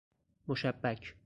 مشبک 0.47 1.15